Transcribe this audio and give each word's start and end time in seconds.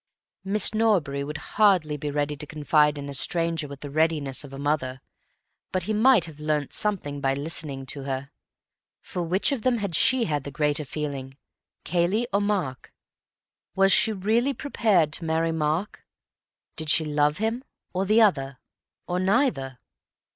Miss 0.43 0.73
Norbury 0.73 1.23
would 1.23 1.37
hardly 1.37 1.95
be 1.95 2.09
ready 2.09 2.35
to 2.35 2.47
confide 2.47 2.97
in 2.97 3.07
a 3.07 3.13
stranger 3.13 3.67
with 3.67 3.81
the 3.81 3.91
readiness 3.91 4.43
of 4.43 4.51
a 4.51 4.57
mother, 4.57 4.99
but 5.71 5.83
he 5.83 5.93
might 5.93 6.25
have 6.25 6.39
learnt 6.39 6.73
something 6.73 7.21
by 7.21 7.35
listening 7.35 7.85
to 7.85 8.01
her. 8.05 8.31
For 9.03 9.21
which 9.21 9.51
of 9.51 9.61
them 9.61 9.77
had 9.77 9.95
she 9.95 10.25
the 10.25 10.49
greater 10.49 10.85
feeling—Cayley 10.85 12.27
or 12.33 12.41
Mark? 12.41 12.91
Was 13.75 13.91
she 13.91 14.11
really 14.11 14.55
prepared 14.55 15.13
to 15.13 15.23
marry 15.25 15.51
Mark? 15.51 16.03
Did 16.75 16.89
she 16.89 17.05
love 17.05 17.37
him—or 17.37 18.07
the 18.07 18.21
other—or 18.23 19.19
neither? 19.19 19.77